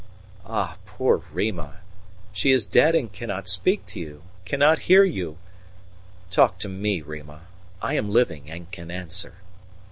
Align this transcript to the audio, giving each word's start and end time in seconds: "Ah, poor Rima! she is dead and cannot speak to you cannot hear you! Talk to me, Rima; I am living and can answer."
"Ah, 0.47 0.77
poor 0.87 1.21
Rima! 1.31 1.81
she 2.33 2.49
is 2.49 2.65
dead 2.65 2.95
and 2.95 3.13
cannot 3.13 3.47
speak 3.47 3.85
to 3.85 3.99
you 3.99 4.23
cannot 4.45 4.79
hear 4.89 5.03
you! 5.03 5.37
Talk 6.31 6.57
to 6.61 6.69
me, 6.69 7.01
Rima; 7.03 7.41
I 7.83 7.93
am 7.93 8.09
living 8.09 8.49
and 8.49 8.71
can 8.71 8.89
answer." 8.89 9.35